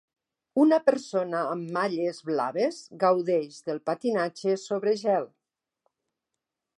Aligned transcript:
Una 0.61 0.77
persona 0.85 1.41
amb 1.55 1.67
malles 1.75 2.21
blaves 2.29 2.79
gaudeix 3.05 3.61
del 3.67 3.81
patinatge 3.91 4.59
sobre 4.67 4.95
gel. 5.03 5.33